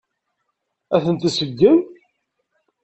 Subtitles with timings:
[0.95, 1.79] Ad ten-iseggem?